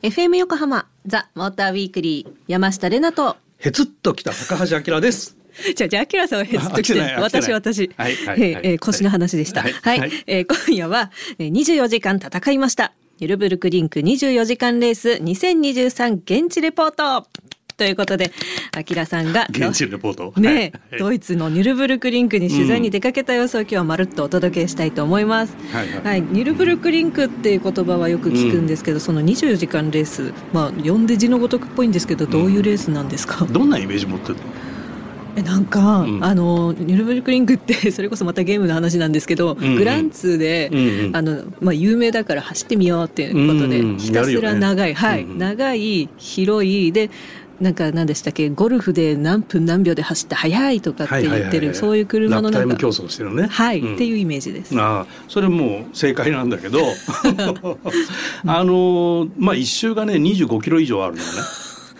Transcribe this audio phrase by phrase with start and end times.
[0.00, 5.36] FM 横浜ザ・モーターウィークリー山下れなとへつっときた高橋明です。
[5.76, 9.60] じゃあ、じゃあ、明さんはヘッと来て、私、私、はい、はい、えー、腰の話でした。
[9.60, 12.94] はい、はい、えー、今夜は、24時間戦いました。
[13.18, 17.26] ゆるブルクリンク24時間レース2023現地レポート
[17.76, 18.32] ということで、
[18.74, 25.54] あきらさんが、現地レポートね、はい、ドイツのニュルブルクリンクに取材に出かけた様子を今日はまるっとお届けしたいと思います。
[25.72, 26.00] はい、はい。
[26.02, 34.40] はい、ニュルブルクリンクっていう言葉はよく聞くんですけど、うん、その24時間レース、まあ、呼んで字のごとくっぽいんですけど、どういうレースなんですか、うん、どんなイメージ持ってるの？
[35.36, 46.90] えなんか、うん、あのニュルブルクリンクって それこそまたゲームの話なんですけど、うんうん、グランツーで、うんうん、あのまあ、有名だから走ってみようっていうことで、うんうん、ひたすら長い、ね、はい、うんうん、長い広い。
[46.90, 47.10] で
[47.60, 48.50] なんか何でしたっけ？
[48.50, 53.46] ゴルフで何分何秒で走って速いとかって言ってる、そういう車のなんか競争してるね。
[53.46, 54.74] はい、うん、っていうイメージです。
[54.78, 56.80] あそれも正解なんだけど。
[58.46, 61.26] あのまあ一周がね25キロ以上あるのね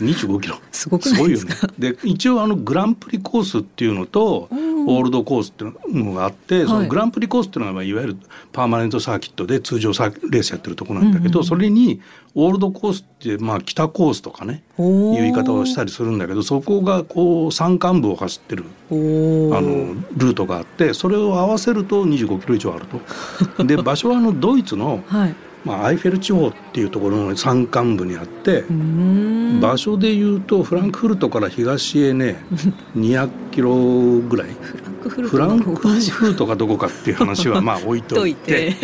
[0.01, 0.57] 25キロ。
[0.73, 1.55] すごくないですか？
[1.57, 1.95] すごいよね。
[1.95, 4.77] で一応あのグランプリコースっていうのと、うん。
[4.89, 8.17] オールドコースっていうのがあって、そのグランプリコースっていうのがいわゆる
[8.53, 12.01] パーマネントサーキットで通常レースやってるとこなんだけど、それに
[12.37, 22.87] オールドコースってまあ北コースとかねいう言い方をしたりするんだけどそこがこう山間部を走ってるあのルートがあってそれを合わせると25キロ以上ある
[23.57, 23.65] と。
[23.65, 25.35] で場所はあのドイツの、 はい
[25.67, 28.65] まあ、アイフェル地方っていうところの山間部にあって
[29.61, 32.37] 場所でいうとフランクフルトから東へね
[32.97, 33.75] 200キロ
[34.21, 34.51] ぐらい。
[35.07, 38.77] フランクフルトがどこかっていう話はまあ置いといて。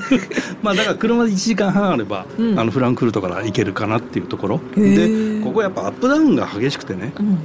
[0.62, 4.60] まあだから車で1時間半あれば、うん、あのフランクフルトから行けるかなっていうところ。
[4.74, 7.38] でここやっぱアップダウンが激しくてね、うん、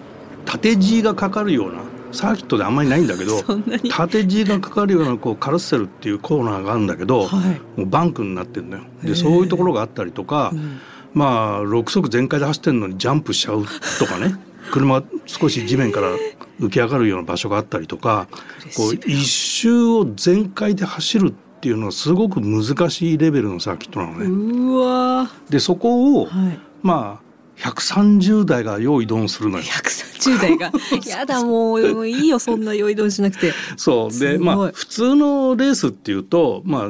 [0.46, 1.80] 縦 G がかかるような
[2.12, 3.42] サーキットであんまりないんだけど
[3.90, 8.84] 縦地がかかるようなこうカルッセルっていうコーナーがあるんだけど、はい、もうバンクになってるんだよ。
[9.04, 10.80] でそういうところがあったりとか、うん、
[11.14, 13.66] まあ6速全開で走ってるのにジャンプしちゃう
[14.00, 14.36] とかね
[14.72, 16.12] 車少し地面から
[16.60, 18.28] 浮き上がるような場所があったりとか
[18.76, 25.30] こう一周を全開で走るっていうのはすごく難しいレベルのサーキットなのね。
[25.50, 27.21] でそこを、はい、まあ
[27.62, 29.64] 130台が用意ドンするのよ。
[29.64, 30.72] 130台が。
[31.08, 33.54] やだもういいよそんな用意ドンしなくて。
[33.78, 34.20] そう。
[34.20, 36.90] でまあ普通のレースっていうとまあ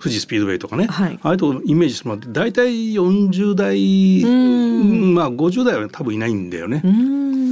[0.00, 4.24] 富士スピードウェイとかね、はい、ああいうとイメージしてもらって大体40代
[5.12, 6.82] まあ50代は多分いないんだよね。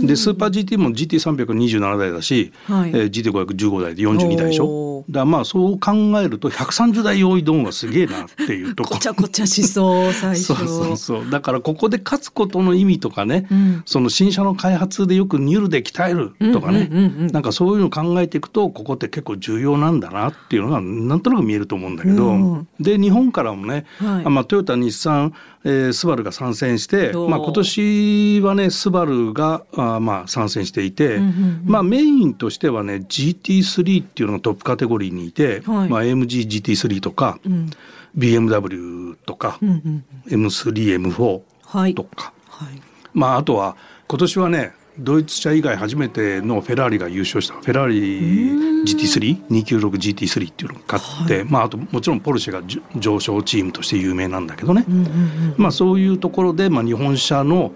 [0.04, 2.91] でスーパー GT も GT327 台だし、はい。
[2.91, 8.91] えー、GT515 台で42台でしょだまあそう考えると130台用意ドンはすげえなっていうとこ。
[8.97, 10.55] こちゃこちゃしそう最初。
[10.55, 11.31] そうそうそう。
[11.31, 25.33] だからここで勝つことの意味とかね、うん、その新車の開発でよくニュルで鍛えるとかね、うんうんうんうん、なんかそういうのを考えていくとここって結構重要なんだなっていうのがなんとなく見えると思うんだけど、うん、で日本からもね、はい、まあ、トヨタ日産
[25.69, 35.89] えー、スバルが参戦して、まあ、今年はねスバルがあまあ参戦していて、うんうんうん、まあ、メインとしてはね GT3 っていうのがトップカテゴリーにいて、はい。
[35.89, 37.71] まあ、AMGGT3 とか、うん、
[38.17, 42.69] BMW とか、うんうん、M3M4 とか、はい。
[42.69, 42.81] はい、
[43.13, 43.77] まあ、あとは
[44.09, 47.55] 今年はねドイツ車以外初めてのフェラーリが優勝した。
[47.55, 52.63] フェラーリ GT3296GT3 っていうのを買って、はい、まあ、あともちろんポルシェが
[52.99, 57.73] 上昇チームとして有名なんだけどね、うんうんうん、まあ、そういうところで、まあ、日本車の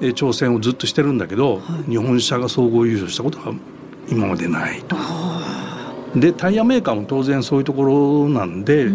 [0.00, 3.54] 挑戦をずっとしてるんだけど、はい、日本車が総合優勝したことは
[4.08, 4.96] 今までないと。
[6.16, 8.86] でタイヤメーカーも当然そういうところなんで、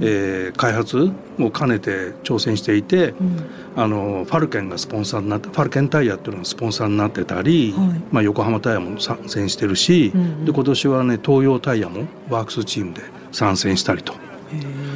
[0.00, 3.36] えー、開発を兼ねて挑戦していて、うん、
[3.76, 13.02] あのファルケンがスポンサーになってファルケンタイヤっていうのがスポンサーになってたり、はい、まあ、横浜タイヤも参戦してるし、うんうん、で今年はね東洋タイヤもワークスチームで
[13.32, 14.14] 参戦したりと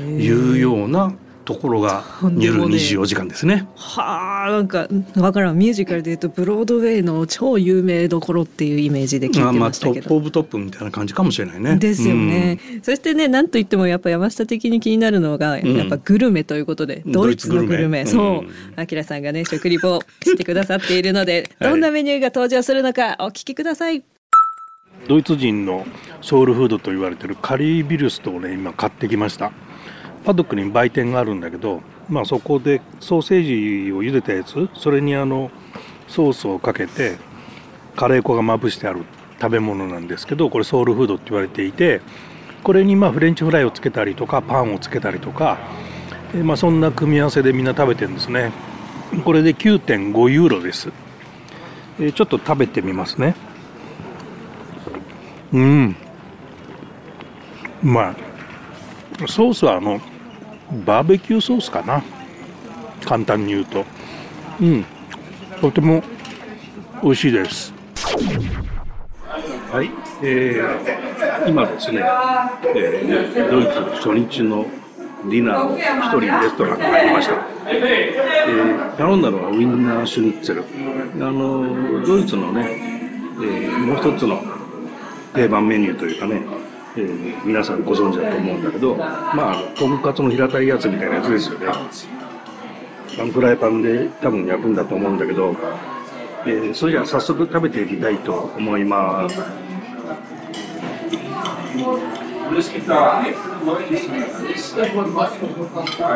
[0.08, 1.12] いうような
[1.44, 3.68] ところがニュル24時間ですね。
[3.76, 5.58] はあなんかわからん。
[5.58, 11.76] ミュージカルでいうとブロードウェイの超有名どころっていうイメージで聞いてましたけど、まあ、トップオブトップみたいな感じかもしれないね。
[11.76, 12.58] ですよね。
[12.74, 18.06] うん、そしてねなんといってもやっぱ山下的に気になるのが、やっぱグルメということで、うん、ドイツのグルメ。
[18.06, 18.50] そう。
[18.76, 24.02] あきらさんがね食リポしてくださっているので どんなメニューが登場するのかお聞きください。
[25.08, 25.86] ドイツ人の
[26.22, 29.52] ソウルフードと言われてるカリービルストをね今買ってきました。
[30.24, 35.50] パドックに売店があるんだけど、まあ、そこでソーセージを茹でたやつそれにあの
[36.08, 37.16] ソースをかけて
[37.96, 39.04] カレー粉がまぶしてある
[39.40, 42.00] 食べ物なんですけどこれソウルフードって言われていて
[42.62, 45.58] これにまあフレンチフライをつけたりとかパンをつけたりとか、
[46.34, 48.52] えまあ、そんな組み合わせでみんな食べてるんですね。
[49.22, 50.90] これで9.5ユーロです、
[52.00, 53.36] えちょっと食べてみますね。
[55.52, 55.96] うん。
[57.82, 60.00] うまいソースはあの
[60.84, 62.02] バーベキューソースかな。
[63.04, 63.84] 簡単に言うと。
[64.60, 64.84] うん。
[65.60, 66.02] とても
[67.02, 67.72] 美味しいです。
[69.70, 69.90] はい、
[70.22, 72.00] えー、今ですね、
[72.76, 74.64] えー、ドイツ初日の
[75.24, 77.34] ディナーの一人レストランに入りました、
[77.66, 80.64] えー、頼んだのはウインナーシュニッツェル。
[81.26, 84.40] あのドイツのね、えー、もう一つの
[85.34, 86.42] 定番メニューというかね、
[86.96, 91.66] えー、皆さんご存知だと思うんだけどまあとんかつの平たいやつみたいなやつですよね。
[93.32, 95.54] フライパンで多分焼くんだと思うんだけど、
[96.46, 99.40] えー、それじゃあ早速食べてみたいと思います。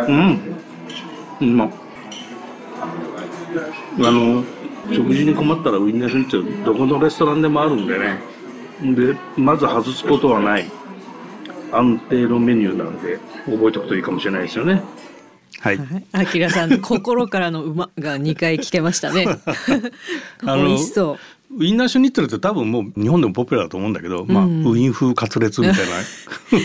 [0.09, 0.57] うん。
[1.41, 1.71] うまあ。
[4.11, 4.45] の
[4.93, 8.38] 食事に困ったらウインナーシュニッツェどこのレストランでもあるんでね。
[8.83, 10.71] でまず外すことはない。
[11.73, 14.83] 安定のメニューなんで覚えておくといいかもしれないですよね。
[15.61, 15.79] はい。
[16.13, 19.27] あきらさん、 心からの馬が2回聞けましたね。
[20.43, 21.19] 美味しそう。
[21.57, 25.85] ウインナーシュニッツェルって多分もう日本でもポピュラーだと思うんだけど、うん、まあウィン風カツレツみたいな。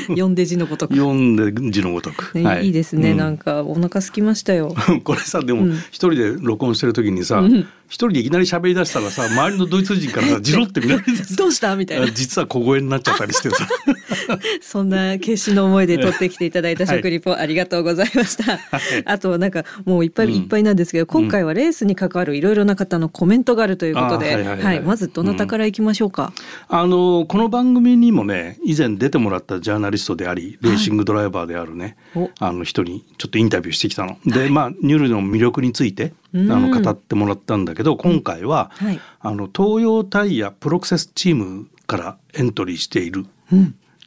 [0.09, 0.93] 読んで字のごとく。
[0.93, 4.75] 読んで字のごとく、ねはい、いいですね、うん、なんかお腹空きましたよ。
[5.03, 11.75] これさでも一人で録音してる時にさ、うん一人でいきなり喋り出したらさ周りのドイツ人からさジロって見られてどうした？
[11.75, 12.09] みたいな。
[12.11, 13.67] 実は小声になっちゃったりしてさ。
[14.61, 18.59] そんな決死の思いで取ってきていただいた食リポ、ありがとうございました、はい、
[19.05, 26.33] あとなんかもういっぱいいっぱいなんですけど、今回はレースに関わるいろいろな方のコメントがあるということで、はいまずどなたからいきましょうか、
[26.69, 31.97] あのこの番組にもね以前出てもらったジャーナリストでありレーシングドライバーであるね、
[32.39, 34.17] あの人にちょっとインタビューしてきたの。
[34.25, 43.25] で、まあニュルの魅力についてあの語ってもらったんだけど今回は、はい、あの東洋タイヤプロクセスチームからエントリーしている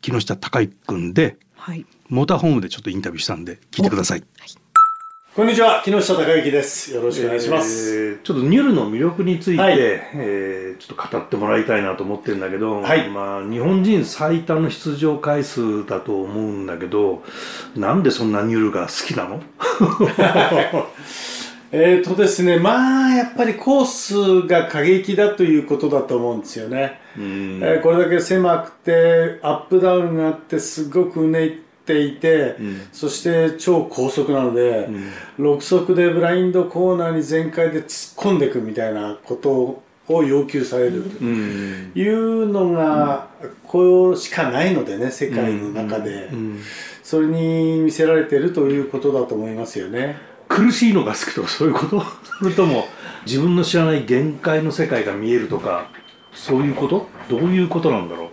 [0.00, 4.20] 木下隆君で、はい、モーターホームでちょっとインタビューしたんで聞いてください。
[4.38, 4.48] はい。
[5.36, 6.94] こんにちは、木下隆之です。
[6.94, 7.94] よろしくお願いします。
[7.94, 17.22] えー、ちょっとニュルの魅力について、はい、えー、ちょっと語ってもらいたいなと思ってるんだけど、はい、まあ日本人最多の出場回数だと思うんだけど、
[17.76, 19.42] なんでそんなニュルが好きなの？
[21.72, 27.00] えーとですね、まあやっぱりコースが過激だということだと思うんですよね。
[27.16, 31.50] えー、これだけ狭くてアップダウンがあってすごくうねっ
[31.86, 34.86] ていて、うん、そして超高速なので、
[35.38, 41.24] うん、6速でブラインドコーナーに全開で突っ込んでいくみたいなことを要求されると。
[41.24, 43.28] いうのが
[43.66, 46.30] こうしかないのでね世界の中で、
[47.02, 50.35] それに見せられてるということだと思いますよね。
[50.48, 52.02] 苦しいのが好きとかそういうこと？
[52.40, 52.86] それとも
[53.26, 55.88] 自分の知らない限界の世界が見えるとか
[56.32, 57.08] そういうこと？
[57.28, 58.30] どういうことなんだろ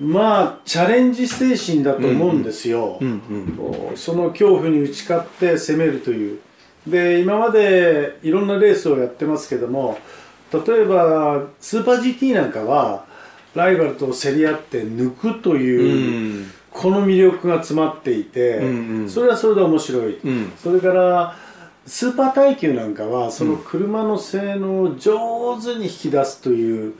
[0.00, 0.04] う？
[0.04, 2.98] まあチャレンジ精神だと思うんですよ、
[3.94, 6.38] その恐怖に打ち勝って攻めるという。
[6.86, 9.98] で今までいろんなレースをやってますけども
[10.52, 13.06] 例えばスーパー GT なんかは
[13.54, 21.36] ライバルと競り合って抜くという、この魅力が詰まっていて、うんうん、それはそれで面白い、うん、それから
[21.86, 26.94] スーパー耐久なんかはその車の性能を上手に引き出すという、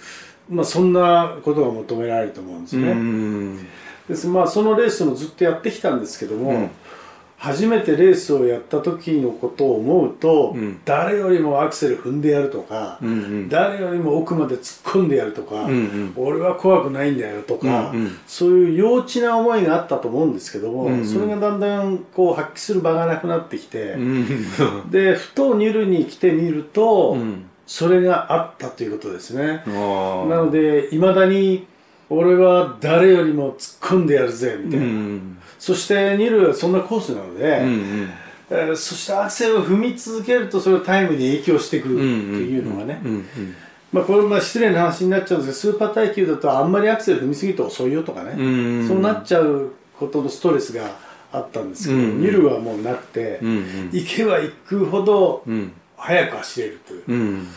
[0.49, 2.93] まあ、そんなことが求められると思うんですね。
[2.93, 3.67] うん、
[4.09, 4.29] です。
[4.29, 6.71] まあ、そのレースもずっとやってきたんですけども、うん
[7.45, 27.19] 初めてレースをやった時のことを思うと、うん、誰よりもアクセル踏んでやるとか、うんうん、誰よりも奥まで突っ込んでやるとか、うんうん、俺は怖くないんだよとか、うんうん、そういう幼稚な思いがあったと思うんですけども、うんうん、それがだんだんこう発揮する場がなくなってきて、うん、でふとニュルに来てみると、
[27.67, 29.63] それがあったということですね。
[29.67, 29.73] な
[30.39, 31.67] のでいまだに
[32.17, 35.21] 俺は誰よりも突っ込んでやるぜみたいな。
[35.59, 37.71] そしてニルはそんなコースなので、うんう
[38.05, 38.11] ん。
[38.51, 43.01] えー、そしてアクセルを踏み続けるとそれタイムに影響してくるっていうのがね、
[43.91, 50.85] まあ、これまあ失礼な話になっちゃうんですけどスーパー耐久だとあんまりアクセル踏みすぎると遅いよとかね、うんうん、そうなっちゃうことのストレスが
[51.33, 55.43] あったんですけど、うんうん、ニルはもうなくて、うんうん、行けば行くほど
[55.97, 57.49] 速く走れるという、うん、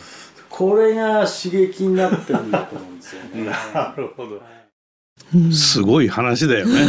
[0.58, 3.44] これが刺激になってるんだと思うんですよね。
[3.72, 4.42] なるほど
[5.52, 6.86] すごい話だよね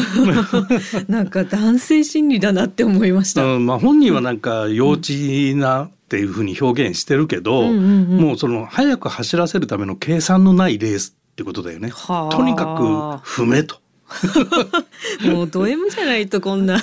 [1.08, 3.44] なんか男性心理だなって思いました。
[3.44, 5.14] うん、まあ本人はなんか幼稚
[5.56, 11.92] なっていうふうに表現してるけど、うんうんうん、もうその早く走らせるための計算のないレースってことだよね。
[11.92, 13.78] とにかく踏めと。
[15.32, 16.82] もうド M じゃないとこんな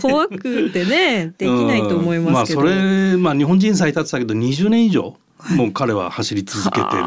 [0.00, 2.80] 怖くてねできないと思いますけど、まあそ
[3.12, 5.16] れまあ日本人最多ってたけど20年以上
[5.56, 7.02] もう彼は走り続けてる、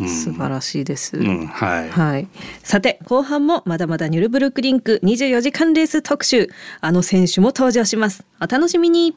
[0.00, 2.28] うん、素晴らしいです、うん、はい、はい、
[2.62, 6.48] さて後半もまだまだニュルブルクリンク24時間レース特集。
[6.80, 8.24] あの選手も登場します。
[8.40, 9.16] お楽しみに。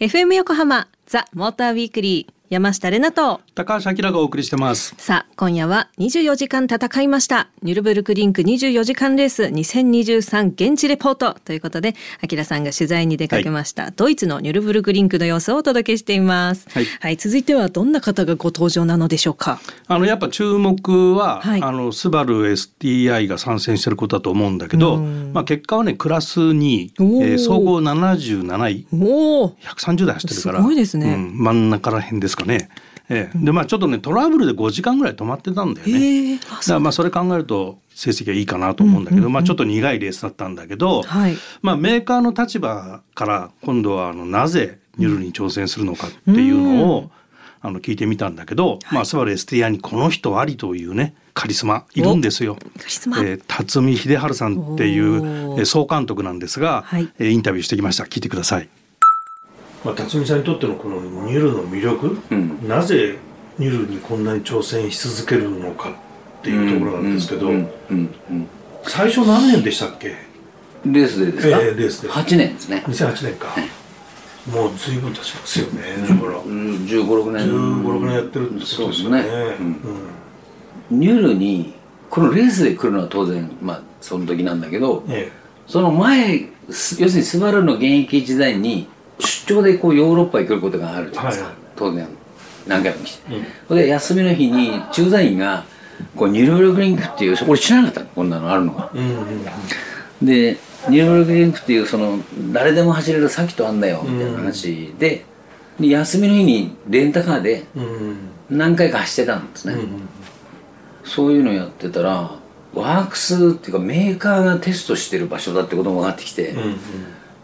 [0.00, 4.92] FM 横浜ザ・モーターウィークリー山下れなと高橋明がお送りしてます。
[4.98, 7.48] さあ今夜は24時間戦いました。
[7.62, 11.94] ニュルブルクリンク24時間レース2023現地レポートということで
[12.28, 19.60] 明さんが取材に出かけました、はい、ドイツのニュルブルクリンクの様子をお届けしています、はい、はい、続いてはどんな方がご登場なのでしょうか？
[19.86, 28.86] あのやっぱ注目は、はい、あのスバル STI が参戦してることだと思うんだけど、まあ結果はねクラス2、えー、総合77位。
[28.92, 30.58] お130台走ってるから。
[30.58, 32.68] すごいですね、うん、真ん中ら辺ですかね。
[33.12, 36.38] ええ、でまあちょっとねトラブルで5時間ぐらい止まってたんだよね。
[36.38, 47.10] だからまあそれ考えると成績はいいかなと思うんだけど、まあちょっと苦いレースだったんだけど、はい、まあメーカーの立場から今度はあのなぜニュルに挑戦するのかっていうのを、
[47.62, 52.56] あの聞いてみたんだけど、はい、まあスバル STI にこの人ありというねカリスマいるんですよ。
[52.62, 58.04] えー、辰巳秀治さんっていう総監督なんですが、はい、インタビューしてきました。
[58.04, 58.68] 聞いてください。
[59.84, 63.18] まあ、辰巳さんにとってのこのニュルの魅力、うん、なぜ
[63.58, 67.50] ニュルにこんなに挑戦し続けるのかっていうところなんですけど、
[68.84, 70.14] 最初何年でしたっけ？
[70.86, 72.08] レースでですか、えー、レースで。
[72.08, 72.82] 8年ですね。
[72.86, 73.48] 2008年か、
[74.50, 77.46] もう随分経ちますよねだから、うん、1 5 6年。
[77.48, 79.24] 1 5 6年やってるってことですよね。
[80.90, 81.74] ニュルに
[82.08, 85.32] このレースで来るのは当然まあその時なんだけど、ええ、
[85.66, 88.88] その前要するにスバルの現役時代に
[89.20, 92.08] 出張でこうヨーロッパに来ることがあるじゃないですか、はい、当然
[92.66, 93.36] 何回も来て、
[93.70, 95.64] うん、で休みの日に駐在員が
[96.16, 99.16] こうニュルブルクリンクっていう俺知らなかったこんなのあるのが、うんうん
[100.22, 100.56] うん、で
[100.88, 102.18] ニュルブルクリンクっていうその
[102.52, 105.24] 誰でも走れるサキとあんだよみたいな話で
[105.78, 107.64] で休みの日にレンタカーで
[108.50, 109.86] 何回か走ってたんですね、うんうん、
[111.04, 112.32] そういうのやってたら
[112.74, 116.78] ワークスっていうかメーカーがテストしてる場所だってことも分かってきて、うん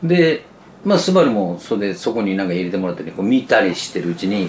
[0.03, 0.45] うん、で
[0.87, 4.49] まあスバルもそれでそこになんか入れてもらってこう見たりしてるうちに、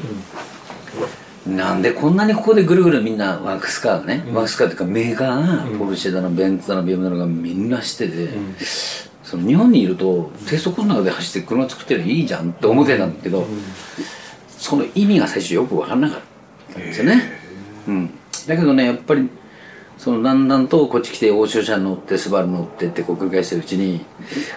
[1.47, 8.55] うん、なんでこんなにここでぐるぐるみんなワークスカーがね、うん、ワークスカーっていうかメーカーがポルシェだのベンツだの BM だのがみんなしてて、うん、
[9.23, 13.47] その日本にいると低速の中で走って車作ってるいいじゃんって思ってたんだけど、
[14.59, 16.19] その意味が最初よく分かんなかっ
[16.71, 17.23] たんですよね。
[17.87, 18.13] うん、
[18.47, 19.27] だけどねやっぱり
[19.97, 24.05] そのだんだんとこっち来て欧州車乗ってスバル乗ってってこう繰り返してるうちに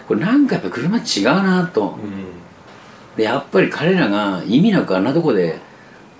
[0.06, 5.58] これなんかやっぱ車違うなと、うん、でやっぱり彼らが意味なくあんなとこで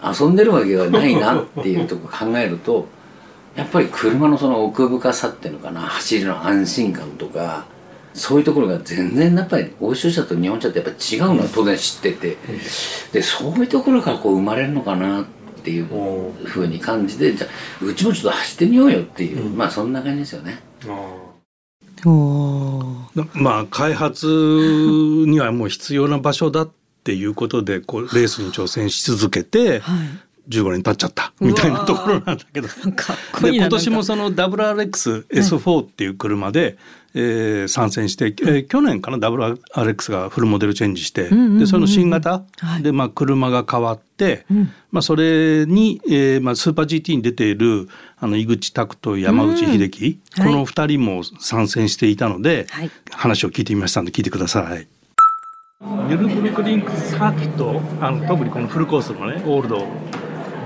[0.03, 2.87] 遊んでるわけがないなっていうとこ考えると
[3.57, 7.67] やっぱり車のその奥深さっていうのかな走りの安心感とか
[8.15, 12.37] そういうところが全然やっぱり欧州車と日本車ってやっぱ違うのは当然知ってて、
[13.13, 15.85] でそういうところからこう生まれるのかなってっていう
[16.45, 20.59] ふうに感じてじゃあうちもちょっと走ってみようよっていう、うん、まあそんな感じですよね。
[23.35, 26.71] まあ開発にはもう必要な場所だっ
[27.05, 30.09] ていうことでこうレースに挑戦し続けて、はい、
[30.51, 32.69] 15年経っちゃったみたいなところなんだけど。
[33.41, 36.77] で今年もその WRX-S4 っていう車で、
[37.15, 41.29] えー、参戦して、えー、去年かな WRX がフルモデルチェンジして、
[41.59, 42.43] でその新型
[42.83, 44.45] で、まあ、車が変わって、
[44.91, 47.89] まあ、それに、えーまあ、スーパー GT に出ている
[48.19, 52.67] あの井口拓と山内秀樹、この2人も参戦していたので、
[53.13, 54.87] 話を聞いてみましたので聞いてください。
[55.83, 59.87] ニュルブルクリンクサーキットあの特にこのフルコースのねオールド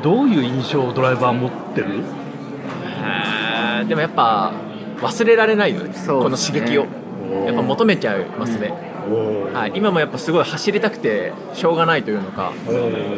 [0.05, 2.05] どういう印象をドライバー持ってる？
[3.89, 4.53] でもやっぱ
[4.99, 6.87] 忘れられないよね、ね、この刺激を。
[7.47, 8.69] やっぱ求めちゃいますね、
[9.53, 12.53] はい、今もやっぱすごい走りたくてしょうがないというのか、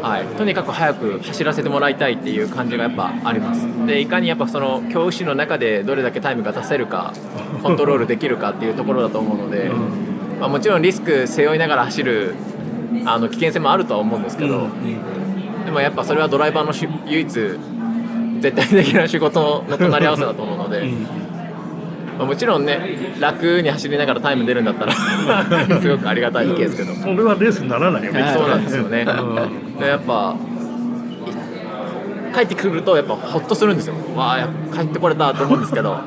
[0.00, 3.66] はい、とにかく早く走らせてもらいたいっていう感じがやっぱあります。
[3.87, 7.12] でいかにやっぱその恐怖心の中でどれだけタイムが出せるか
[7.62, 9.71] コントロールできるかっていうところだと思うので、
[10.40, 12.35] まあ、もちろんリスク背負いながら走る
[13.05, 14.69] あの危険性もあるとは思うんですけど、
[15.66, 20.85] でもやっぱそれはドライバーの唯一絶対的な仕事の隣り合わせだと思うので。
[22.16, 24.94] まあ、もちろんね楽に走りながらタイム出るんだったら
[25.82, 26.94] すごくありがたいですけど。
[26.94, 29.04] それはレースにならないよねそうなんですよね、
[29.78, 30.35] でやっぱ
[32.35, 33.94] 帰ってくるとやっぱほっとするんですよ。
[34.14, 35.90] わあ帰ってこれたと思うんですけど。
[35.90, 36.00] や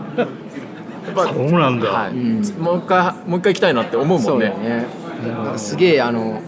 [1.11, 2.13] っぱそうなんだ、はい。
[2.13, 4.45] もう一回もう一回行きたいなって思うもんね。
[4.45, 4.87] ね。
[5.57, 6.41] すげえあの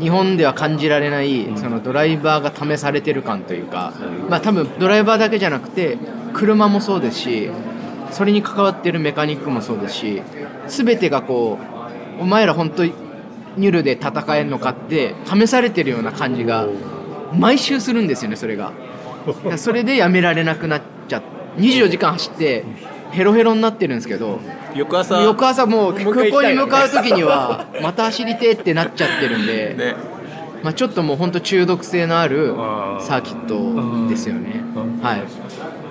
[0.00, 3.92] 日本では感じられないそのドライバーが試されてる感というか、
[4.28, 5.98] まあ、多分ドライバーだけじゃなくて
[6.32, 7.50] 車もそうですし
[8.10, 10.22] それに関わってるメカニックもそうですし
[10.68, 11.58] 全てがこ
[12.18, 12.92] うお前ら本当日
[13.56, 16.66] ニュルで戦えるのかって試されてるような感じが
[17.32, 18.72] 毎週するんですよねそれが。
[19.58, 22.64] それでやめられなくなっちゃって24時間走って
[23.10, 24.40] ヘロヘロになってるんですけど
[24.74, 25.20] 翌朝。
[25.22, 29.94] 翌朝もう空港に向かう時にはまた走りてってなっちゃってるんで、ね、
[30.62, 32.54] まあ、ちょっともう本当中毒性のある
[33.00, 34.62] サーキットですよね。
[35.02, 35.22] はい。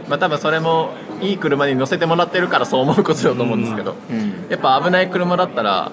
[0.08, 5.92] まあ多分それもいい車に乗せてもらってるからそう思うことだと思うんですけど、うん、やっぱ危ない車だったら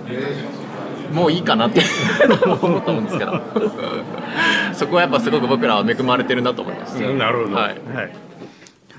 [1.12, 1.82] もういいかなって
[2.44, 3.40] 思うと思うんですけど。
[4.74, 7.00] そこはやっぱすごく僕らは恵まれてるなと思います。
[7.00, 8.25] なるほど、はい、はい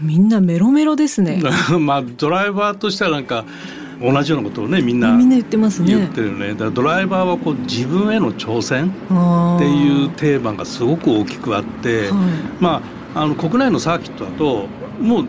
[0.01, 1.41] みんなメロメロですね。
[1.79, 3.45] まあドライバーとしてはなんか
[4.01, 5.87] 同じようなことをねみんなみんな言ってますね。
[5.87, 6.53] 言ってるね。
[6.53, 12.11] だドライバーはこう自分への挑戦っていうテーマがすごく大きくあって、はい、
[12.59, 12.81] ま
[13.13, 14.67] ああの国内のサーキットだと
[15.01, 15.27] もう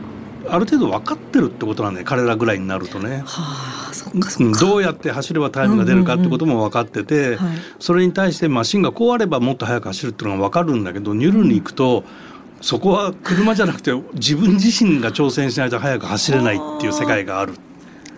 [0.51, 2.07] ある程度分かってるってことなんだよ。
[2.07, 3.23] 彼らぐらいになるとね。
[3.27, 4.61] はあ、そっかそっか。
[4.61, 7.39] どうやって走ればタイムが出るかってことも分かってて、
[7.79, 12.05] それに対してマシンがこうあればもっと速く走るっていうのが分かるんだけどニュルに行くと、
[12.61, 17.55] そこは車じゃなくて自分自身が挑戦しないと速く走れないっていう世界がある。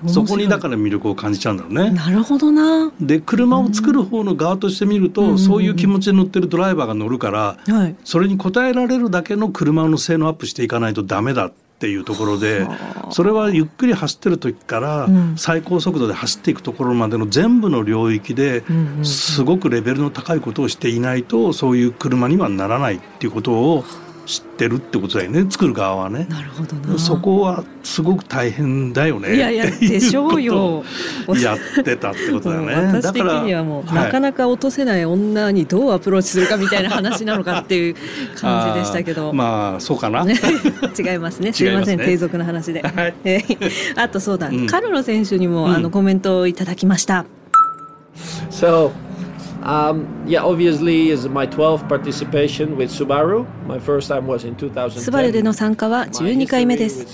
[0.07, 1.91] そこにだから魅力を感じちゃうんだろうね。
[1.91, 2.91] なるほどな。
[3.01, 12.67] で車を作る方の側として見ると、うん、そういう気持ちで乗ってるドライバーが乗るから、うん、それに応えられるだけの車の性能アップしていかないとダメだっていうところで
[13.11, 18.65] それはゆっくり走ってる時から最高速度で走っていくところまでの全部の領域で
[19.03, 23.85] すごくレベルの高いことをしていないとそういう車にはならないっていうことを
[24.31, 26.25] 知ってるってことだよね作る側はね。
[26.31, 26.97] なるほどな。
[27.01, 29.35] そこはすごく大変だよね。
[29.35, 30.85] いやいやでしょうよ。
[31.43, 37.97] やってたってことだよね 私的にはもう、なかなか落とせない女にどうアプローチするかみたいな話なのかっていう
[38.37, 39.33] 感じでしたけど。
[39.33, 40.25] まあそうかな。
[40.25, 41.51] 違いますね。
[41.53, 43.15] すいません、ね、低俗な話で、はい、
[43.97, 47.25] あとそうだ、うん、カルロ選手にも、あのコメントをいただきました、
[48.51, 48.93] So
[49.63, 53.47] Um, yeah, obviously is my 12th participation with Subaru.
[53.67, 55.01] My first time was in 2010.
[55.01, 57.07] スバルでの参加は12回目です。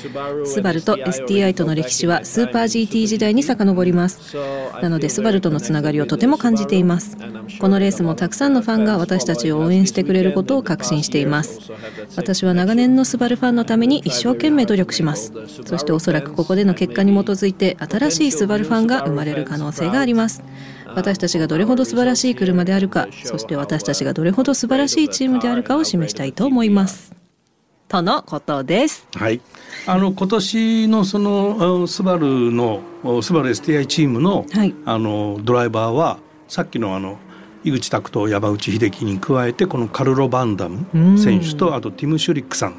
[0.44, 4.36] スバルと STI との歴史はスーパー GT 時代に遡ります。
[4.80, 7.16] なのでスバルとのつながりをとても感じています。
[7.60, 11.60] このレースもたくさんのファンが私たちを応援してくれることを確信しています。
[12.16, 15.32] 私は長年のスバルファンのために一生懸命努力します。
[15.64, 20.44] そしておそらくここでの結果に基づいて新しいスバルファンが生まれる可能性があります。
[20.96, 27.14] 私たちがどれほど素晴らしい車であるかそして私たちがどれほど素晴らしいチームであるかを示したいと思います。
[27.86, 29.06] とのことです。
[29.14, 29.42] はい。
[29.86, 32.80] あの今年のそのスバルの
[33.22, 37.18] スバル STI チームの,、はい、あのドライバーはさっきのあの
[37.62, 42.72] 井口拓と山内秀樹に加えてこのカルロ・バンダム選手とあとティム・シュリックさん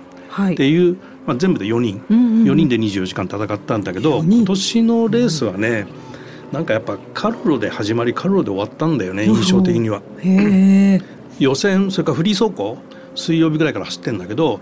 [0.53, 6.16] っていう、はい、まあ、全部で4人、うんうん、4人で24時間戦ったんだけど今年のレースはね、うん
[6.51, 10.01] なんかやっぱカルロで始まりカルロで終わったんだよね印象的には。
[11.39, 12.77] 予選それからフリー走行
[13.15, 14.59] 水曜日ぐらいから走ってんだけど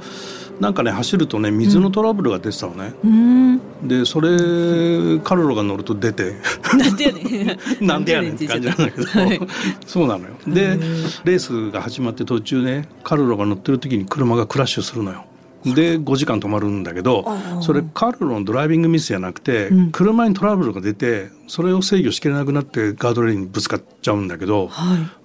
[0.60, 6.36] なんかね走るとね水のトラブルが出てたのね、うん、でそれカルロが乗ると出て。
[6.78, 7.58] なんでやねん。
[7.86, 9.40] なんでやねんって感じなんだけど、はい、
[9.86, 10.32] そうなのよ。
[10.48, 10.78] で
[11.26, 15.26] レースが始まって途中ねカルロが乗ってる時に車がクラッシュするのよ
[15.74, 17.26] で5時間止まるんだけど
[17.62, 24.70] それカルロのドライビングミスじゃなくて、車にトラブルが出てそれを制御しきれなくなってガードレールにぶつかっちゃうんだけど、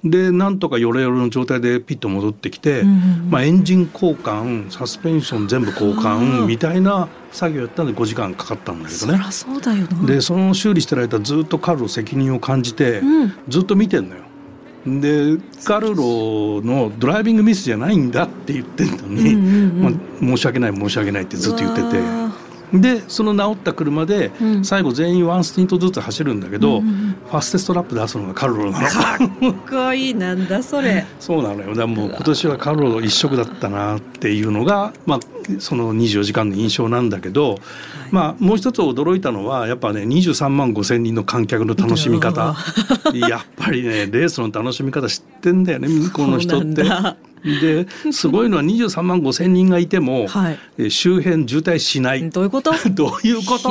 [0.05, 2.83] でなんとかヨレヨレの状態でピッと戻ってきて、
[3.29, 9.13] まあ、エンジン交換サスペンション全部交換みたいな作業やったんで5時間かかったんだけどね。
[9.13, 9.17] そ
[10.07, 13.03] でその修理してる間ずっとカルロ責任を感じて、
[13.49, 14.23] ずっと見てんのよ。
[14.87, 22.30] でカルロのドライビングミスじゃないんだって言ってるのに、うんうんうん、まあ、申し訳ない申し訳ないってずっと言ってて。
[22.73, 24.31] でその直った車で
[24.63, 28.89] 最後全員ワンスティントずつ走るんだけど、うん、ファステストラップ出すのがカルロなの。
[28.89, 31.05] かっこいいなんだそれ。
[31.19, 31.75] そうなのよ。
[31.75, 35.21] だもう今年はカルロ一色だったなっていうのが、まあ、
[35.59, 37.59] その24時間の印象なんだけど、
[38.11, 42.55] まあ、もう一つ驚いたのはやっぱね23万5千人の観客の楽しみ方。
[43.15, 46.85] やっぱりねレースの楽しみ方知ってんだよね向こうの人って。
[47.45, 52.31] ですごいのは23万5千人がいても、はい、周辺渋滞しない。
[52.31, 52.73] どういうこと？
[52.91, 53.71] どういうこと？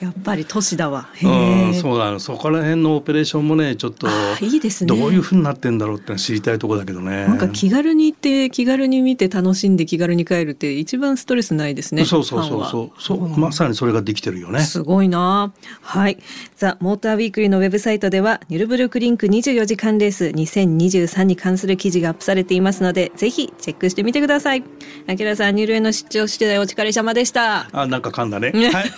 [0.00, 1.08] やっぱり都市だわ。
[1.22, 2.20] うんそうなの。
[2.20, 4.06] そこら辺のオペレーションもねちょっと
[4.40, 7.26] いいです、ね、どういうふうになってんだろうって知りたいところだけどね。
[7.26, 13.02] なんか気軽に行って気軽に見て楽しんで気軽に帰るって一番ストレスないですねそうそうそうそう。
[13.02, 14.60] そうまさにそれができてるよね。
[14.60, 15.52] すごいな。
[15.80, 16.18] はい。
[16.56, 24.64] ザ・モーターウィークリーのウェブサイトではニュルブルクリンク24時間レース2023に関する記事がアップされていますのでぜひチェックしてみてください。
[25.06, 27.68] あきらさんニュルへの出張してお疲れ様でした。
[27.72, 28.52] あなんか噛んだね。
[28.52, 28.90] はい。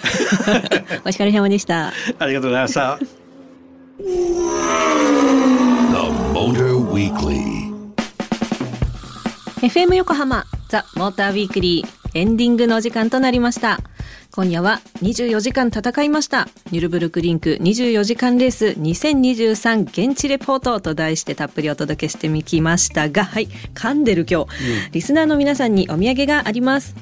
[1.05, 1.93] お疲れ様でした。
[2.19, 2.99] ありがとうございました。
[6.91, 7.71] Weekly.
[9.63, 13.79] FM 横浜ザ・モーターウィークリーエンディングのお時間となりました
[14.33, 16.47] 今夜は24時間戦いました。
[16.71, 26.95] ニュルブルクリンク24時間レース2023現地レポートと題してたっぷりお届けしてみきましたがはい噛んでる今日、うん、リスナーの皆さんにお土産があります、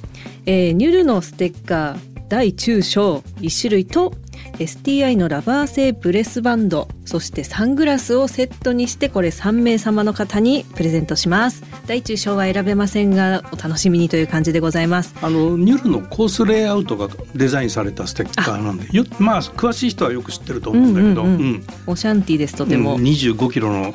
[0.47, 4.15] えー、ニュルのステッカー大中小1種類と
[4.59, 11.65] STI のラバー製ブレスバンドそしてサングラスをセットにしてこれ3名様の方にプレゼントします。
[11.87, 15.15] 大中小は選べませんがお楽しみにという感じでございます。
[15.23, 23.95] あのニュルのコースレイアウトがデザインされたステッカーなんでよまあ詳しい人はよく知ってると思うんだけど、うんうんうん、オシャンティーですとても、うん、25キロの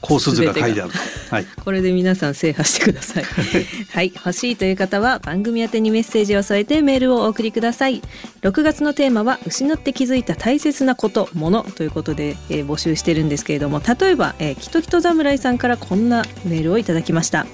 [0.00, 0.90] コース図が書いてある
[1.30, 3.24] はい、これで皆さん制覇してください。
[3.92, 4.12] はい。
[4.14, 8.02] 欲しいという方は番組宛てにメッセージを添えてメールをお送りください。
[8.42, 17.46] 6月のテーマは失って気づいた大切なことものということで、えー、募集してるんですけれども例えば、えー、キトキト侍さんからこんなメールをいただきました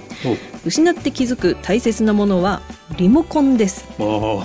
[0.64, 2.62] 失って気づく大切なものは
[2.97, 3.87] リモコンです。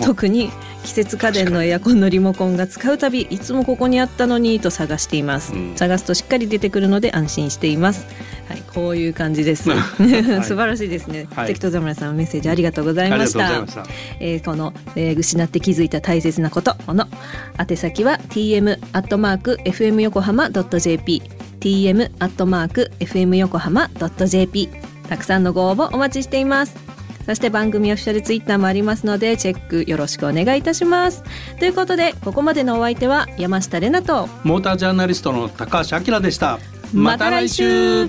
[0.04, 0.52] 特に
[0.84, 8.06] 季節家電のエアコンのリモコンが使うたびいつもここにあったのにと探しています、うん、探すとしっかり出てくるので安心しています。
[8.50, 9.70] はい、こういう感じです。
[10.44, 11.28] 素晴らしいですね。
[11.36, 13.64] 関戸侍さんメッセージありがとうございました。
[14.20, 17.08] えー、この、えー、失って気づいた大切なこともの
[17.58, 21.22] 宛先は tm アットマーク fm 横浜 jp
[21.60, 23.90] tm アットマーク fm 横浜
[24.26, 24.70] jp
[25.12, 26.74] たくさんのご応募お待ちしています。
[27.26, 31.22] そして番組オフィシャルツイッターもありますのでチェックよろしくお願いいたします。
[31.60, 36.60] ということでここまでのお相手は山下れなとモータージャーナリストの高橋明でした。
[36.94, 38.08] また来週